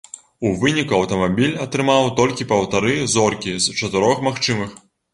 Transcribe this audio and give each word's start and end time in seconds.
У 0.47 0.53
выніку 0.63 0.95
аўтамабіль 0.99 1.53
атрымаў 1.67 2.09
толькі 2.21 2.49
паўтары 2.55 2.97
зоркі 3.19 3.57
з 3.67 3.79
чатырох 3.79 4.29
магчымых. 4.31 4.79